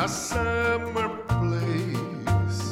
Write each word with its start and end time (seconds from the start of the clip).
a 0.00 0.08
summer 0.08 1.08
place 1.26 2.62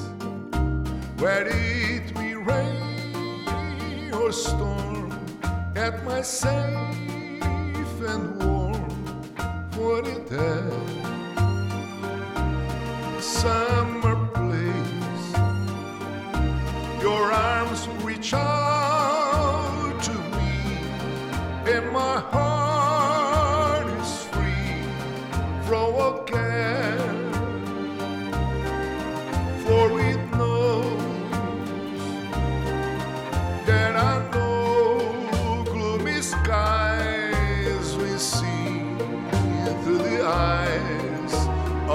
where 1.18 1.44
it 1.48 2.14
may 2.14 2.34
rain 2.34 4.12
or 4.12 4.30
storm 4.30 5.10
at 5.74 6.04
my 6.04 6.22
safe 6.22 6.54
and 8.12 8.44
warm 8.44 8.90
for 9.72 9.98
it 10.06 10.30
summer 13.20 14.16
place 14.34 15.34
your 17.02 17.32
arms 17.32 17.88
reach 18.04 18.34
out 18.34 20.00
to 20.00 20.12
me 20.12 21.74
in 21.74 21.92
my 21.92 22.20
heart. 22.20 22.45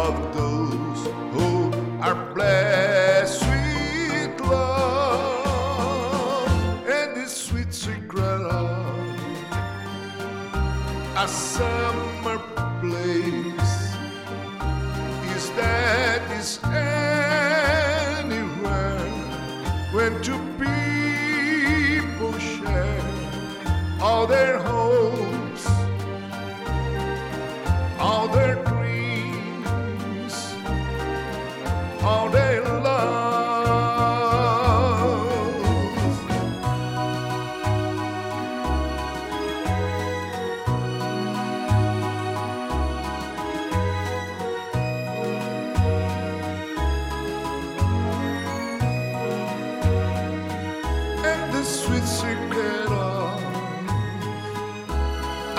Of 0.07 0.15
those 0.33 1.01
who 1.33 1.71
are 2.01 2.17
blessed 2.33 3.41
with 3.49 4.39
love 4.41 6.49
and 6.97 7.09
the 7.15 7.27
sweet 7.27 7.71
secret 7.71 8.41
of 8.61 8.69
a 11.23 11.27
summer 11.27 12.39
place 12.81 13.77
is 15.35 15.45
that 15.59 16.21
is 16.39 16.51
anywhere 18.13 18.99
when 19.95 20.11
two 20.27 20.41
people 20.65 22.33
share 22.39 23.01
all 24.01 24.25
their 24.25 24.57
hopes, 24.57 24.80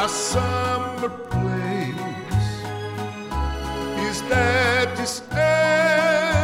a 0.05 0.09
summer 0.09 1.09
place. 1.31 2.49
Is 4.09 4.23
that 4.23 4.73
that 4.83 4.99
is 4.99 5.23
anywhere 5.31 6.41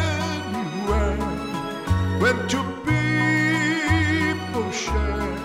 when 2.20 2.36
two 2.46 2.62
people 2.86 4.70
share 4.70 5.36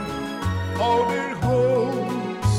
all 0.79 1.09
their 1.09 1.33
hopes, 1.47 2.53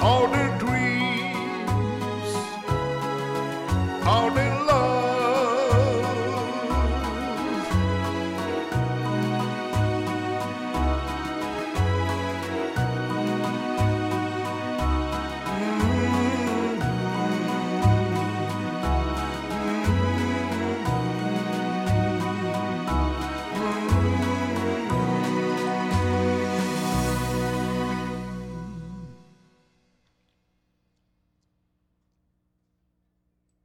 all 0.00 0.26
their 0.28 0.52
dreams, 0.58 2.30
all 4.06 4.30
their 4.30 4.55